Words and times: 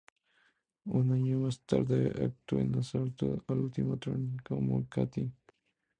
Un 0.85 1.11
año 1.11 1.37
más 1.37 1.59
tarde 1.59 2.11
actuó 2.25 2.57
en 2.59 2.75
"Asalto 2.75 3.43
al 3.47 3.59
último 3.59 3.99
tren", 3.99 4.35
como 4.43 4.89
"Katy". 4.89 5.31